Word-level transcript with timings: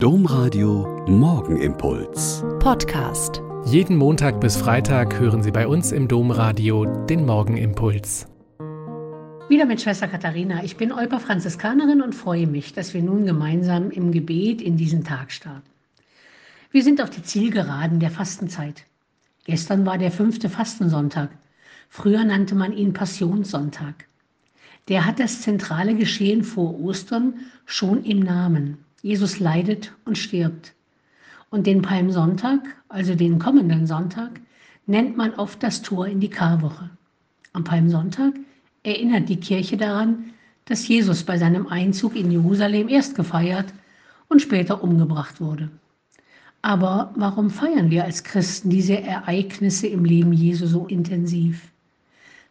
Domradio 0.00 1.04
Morgenimpuls. 1.08 2.44
Podcast. 2.60 3.42
Jeden 3.64 3.96
Montag 3.96 4.40
bis 4.40 4.56
Freitag 4.56 5.18
hören 5.18 5.42
Sie 5.42 5.50
bei 5.50 5.66
uns 5.66 5.90
im 5.90 6.06
Domradio 6.06 6.84
den 7.06 7.26
Morgenimpuls. 7.26 8.28
Wieder 9.48 9.66
mit 9.66 9.80
Schwester 9.80 10.06
Katharina. 10.06 10.62
Ich 10.62 10.76
bin 10.76 10.92
Olper 10.92 11.18
Franziskanerin 11.18 12.00
und 12.00 12.14
freue 12.14 12.46
mich, 12.46 12.72
dass 12.72 12.94
wir 12.94 13.02
nun 13.02 13.26
gemeinsam 13.26 13.90
im 13.90 14.12
Gebet 14.12 14.62
in 14.62 14.76
diesen 14.76 15.02
Tag 15.02 15.32
starten. 15.32 15.68
Wir 16.70 16.84
sind 16.84 17.02
auf 17.02 17.10
die 17.10 17.24
Zielgeraden 17.24 17.98
der 17.98 18.12
Fastenzeit. 18.12 18.84
Gestern 19.46 19.84
war 19.84 19.98
der 19.98 20.12
fünfte 20.12 20.48
Fastensonntag. 20.48 21.30
Früher 21.88 22.22
nannte 22.22 22.54
man 22.54 22.72
ihn 22.72 22.92
Passionssonntag. 22.92 24.06
Der 24.86 25.06
hat 25.06 25.18
das 25.18 25.42
zentrale 25.42 25.96
Geschehen 25.96 26.44
vor 26.44 26.78
Ostern 26.78 27.34
schon 27.66 28.04
im 28.04 28.20
Namen. 28.20 28.84
Jesus 29.02 29.38
leidet 29.38 29.92
und 30.04 30.18
stirbt. 30.18 30.74
Und 31.50 31.66
den 31.66 31.82
Palmsonntag, 31.82 32.60
also 32.88 33.14
den 33.14 33.38
kommenden 33.38 33.86
Sonntag, 33.86 34.40
nennt 34.86 35.16
man 35.16 35.34
oft 35.34 35.62
das 35.62 35.82
Tor 35.82 36.06
in 36.06 36.20
die 36.20 36.30
Karwoche. 36.30 36.90
Am 37.52 37.64
Palmsonntag 37.64 38.34
erinnert 38.82 39.28
die 39.28 39.40
Kirche 39.40 39.76
daran, 39.76 40.30
dass 40.64 40.86
Jesus 40.86 41.22
bei 41.22 41.38
seinem 41.38 41.66
Einzug 41.66 42.16
in 42.16 42.30
Jerusalem 42.30 42.88
erst 42.88 43.14
gefeiert 43.14 43.72
und 44.28 44.42
später 44.42 44.82
umgebracht 44.82 45.40
wurde. 45.40 45.70
Aber 46.60 47.12
warum 47.16 47.50
feiern 47.50 47.90
wir 47.90 48.04
als 48.04 48.24
Christen 48.24 48.68
diese 48.68 49.00
Ereignisse 49.00 49.86
im 49.86 50.04
Leben 50.04 50.32
Jesu 50.32 50.66
so 50.66 50.86
intensiv? 50.86 51.70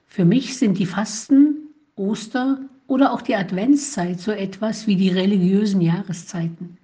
Für 0.07 0.25
mich 0.25 0.57
sind 0.57 0.79
die 0.79 0.85
Fasten, 0.85 1.66
Oster 1.97 2.59
oder 2.87 3.11
auch 3.11 3.21
die 3.21 3.35
Adventszeit 3.35 4.19
so 4.19 4.31
etwas 4.31 4.87
wie 4.87 4.95
die 4.95 5.09
religiösen 5.09 5.81
Jahreszeiten. 5.81 6.77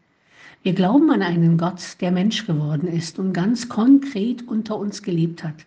Wir 0.64 0.74
glauben 0.74 1.12
an 1.12 1.22
einen 1.22 1.58
Gott, 1.58 1.98
der 2.02 2.12
Mensch 2.12 2.48
geworden 2.48 2.88
ist 2.88 3.20
und 3.20 3.34
ganz 3.34 3.70
konkret 3.70 4.48
unter 4.48 4.78
uns 4.78 5.04
gelebt 5.04 5.44
hat. 5.44 5.66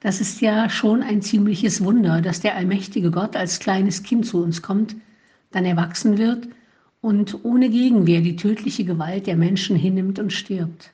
Das 0.00 0.20
ist 0.20 0.40
ja 0.40 0.68
schon 0.68 1.02
ein 1.02 1.22
ziemliches 1.22 1.82
Wunder, 1.82 2.20
dass 2.20 2.40
der 2.40 2.56
allmächtige 2.56 3.10
Gott 3.10 3.36
als 3.36 3.58
kleines 3.58 4.02
Kind 4.02 4.26
zu 4.26 4.42
uns 4.42 4.62
kommt, 4.62 4.96
dann 5.50 5.64
erwachsen 5.64 6.18
wird 6.18 6.48
und 7.00 7.44
ohne 7.44 7.68
Gegenwehr 7.68 8.20
die 8.20 8.36
tödliche 8.36 8.84
Gewalt 8.84 9.26
der 9.26 9.36
Menschen 9.36 9.76
hinnimmt 9.76 10.18
und 10.18 10.32
stirbt. 10.32 10.92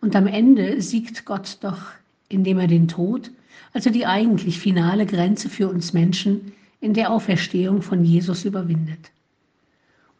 Und 0.00 0.16
am 0.16 0.26
Ende 0.26 0.80
siegt 0.82 1.24
Gott 1.24 1.58
doch, 1.60 1.82
indem 2.28 2.58
er 2.58 2.66
den 2.66 2.88
Tod, 2.88 3.30
also 3.72 3.90
die 3.90 4.06
eigentlich 4.06 4.58
finale 4.58 5.06
Grenze 5.06 5.48
für 5.48 5.68
uns 5.68 5.92
Menschen, 5.92 6.52
in 6.82 6.94
der 6.94 7.10
Auferstehung 7.12 7.80
von 7.80 8.04
Jesus 8.04 8.44
überwindet. 8.44 9.12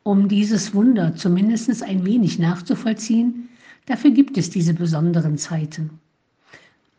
Um 0.05 0.29
dieses 0.29 0.73
Wunder 0.73 1.15
zumindest 1.17 1.83
ein 1.83 2.05
wenig 2.05 2.39
nachzuvollziehen, 2.39 3.49
dafür 3.87 4.13
gibt 4.13 4.39
es 4.39 4.49
diese 4.49 4.73
besonderen 4.73 5.37
Zeiten. 5.39 5.91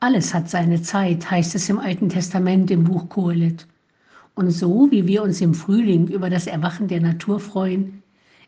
Alles 0.02 0.34
hat 0.34 0.50
seine 0.50 0.82
Zeit, 0.82 1.32
heißt 1.32 1.56
es 1.56 1.70
im 1.70 1.80
Alten 1.80 2.10
Testament 2.10 2.72
im 2.72 2.84
Buch 2.84 3.08
Kohelet. 3.08 3.66
Und 4.36 4.52
so 4.52 4.92
wie 4.92 5.08
wir 5.08 5.24
uns 5.24 5.40
im 5.40 5.54
Frühling 5.54 6.10
über 6.10 6.30
das 6.30 6.46
Erwachen 6.46 6.90
der 6.90 7.00
Natur 7.00 7.40
freuen, 7.40 8.04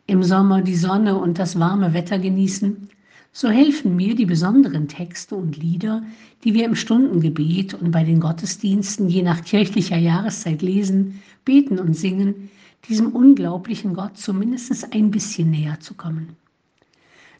im 0.06 0.22
Sommer 0.22 0.60
die 0.60 0.76
Sonne 0.76 1.16
und 1.16 1.38
das 1.38 1.58
warme 1.58 1.94
Wetter 1.94 2.18
genießen, 2.18 2.90
so 3.38 3.50
helfen 3.50 3.96
mir 3.96 4.14
die 4.14 4.24
besonderen 4.24 4.88
Texte 4.88 5.34
und 5.34 5.58
Lieder, 5.58 6.02
die 6.42 6.54
wir 6.54 6.64
im 6.64 6.74
Stundengebet 6.74 7.74
und 7.74 7.90
bei 7.90 8.02
den 8.02 8.18
Gottesdiensten 8.18 9.10
je 9.10 9.22
nach 9.22 9.44
kirchlicher 9.44 9.98
Jahreszeit 9.98 10.62
lesen, 10.62 11.20
beten 11.44 11.78
und 11.78 11.92
singen, 11.92 12.48
diesem 12.88 13.08
unglaublichen 13.08 13.92
Gott 13.92 14.16
zumindest 14.16 14.90
ein 14.94 15.10
bisschen 15.10 15.50
näher 15.50 15.78
zu 15.80 15.92
kommen. 15.92 16.28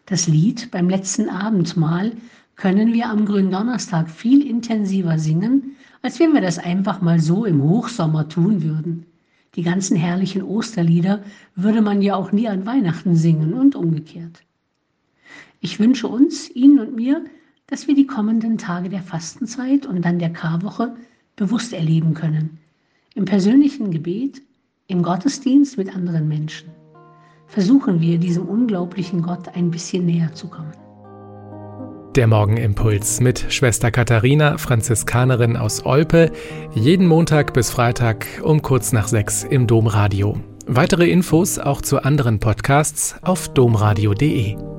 Das 0.04 0.26
Lied 0.26 0.70
beim 0.70 0.90
letzten 0.90 1.30
Abendmahl 1.30 2.12
können 2.56 2.92
wir 2.92 3.08
am 3.08 3.24
Gründonnerstag 3.24 4.10
viel 4.10 4.46
intensiver 4.46 5.18
singen, 5.18 5.76
als 6.02 6.20
wenn 6.20 6.34
wir 6.34 6.42
das 6.42 6.58
einfach 6.58 7.00
mal 7.00 7.20
so 7.20 7.46
im 7.46 7.62
Hochsommer 7.62 8.28
tun 8.28 8.62
würden. 8.62 9.06
Die 9.54 9.62
ganzen 9.62 9.96
herrlichen 9.96 10.42
Osterlieder 10.42 11.22
würde 11.54 11.80
man 11.80 12.02
ja 12.02 12.16
auch 12.16 12.32
nie 12.32 12.48
an 12.48 12.66
Weihnachten 12.66 13.16
singen 13.16 13.54
und 13.54 13.74
umgekehrt. 13.74 14.42
Ich 15.66 15.80
wünsche 15.80 16.06
uns, 16.06 16.48
Ihnen 16.48 16.78
und 16.78 16.94
mir, 16.94 17.24
dass 17.66 17.88
wir 17.88 17.96
die 17.96 18.06
kommenden 18.06 18.56
Tage 18.56 18.88
der 18.88 19.02
Fastenzeit 19.02 19.84
und 19.84 20.04
dann 20.04 20.20
der 20.20 20.30
Karwoche 20.30 20.94
bewusst 21.34 21.72
erleben 21.72 22.14
können. 22.14 22.60
Im 23.16 23.24
persönlichen 23.24 23.90
Gebet, 23.90 24.40
im 24.86 25.02
Gottesdienst 25.02 25.76
mit 25.76 25.92
anderen 25.92 26.28
Menschen. 26.28 26.68
Versuchen 27.48 28.00
wir, 28.00 28.18
diesem 28.18 28.46
unglaublichen 28.46 29.22
Gott 29.22 29.56
ein 29.56 29.72
bisschen 29.72 30.06
näher 30.06 30.32
zu 30.34 30.46
kommen. 30.46 30.70
Der 32.14 32.28
Morgenimpuls 32.28 33.20
mit 33.20 33.46
Schwester 33.48 33.90
Katharina, 33.90 34.58
Franziskanerin 34.58 35.56
aus 35.56 35.84
Olpe, 35.84 36.30
jeden 36.76 37.08
Montag 37.08 37.52
bis 37.54 37.70
Freitag 37.70 38.24
um 38.44 38.62
kurz 38.62 38.92
nach 38.92 39.08
sechs 39.08 39.42
im 39.42 39.66
Domradio. 39.66 40.38
Weitere 40.68 41.10
Infos 41.10 41.58
auch 41.58 41.82
zu 41.82 42.04
anderen 42.04 42.38
Podcasts 42.38 43.16
auf 43.22 43.48
domradio.de. 43.48 44.75